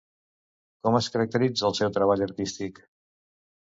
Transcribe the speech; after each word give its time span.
Com 0.87 0.97
es 1.01 1.09
caracteritza 1.15 1.67
el 1.71 1.77
seu 1.81 1.93
treball 2.01 2.25
artístic? 2.31 2.85